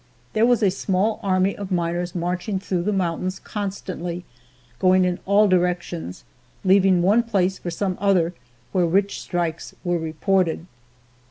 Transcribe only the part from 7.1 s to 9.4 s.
place for some other where rich